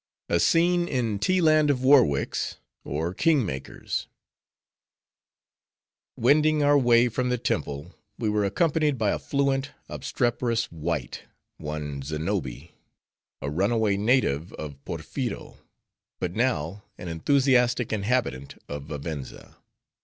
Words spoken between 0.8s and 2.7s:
In The Land Of Warwicks,